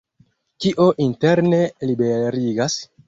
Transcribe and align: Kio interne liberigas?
Kio 0.63 0.87
interne 1.05 1.59
liberigas? 1.91 2.79